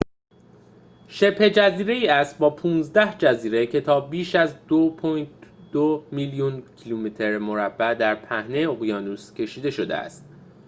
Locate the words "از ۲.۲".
4.35-6.03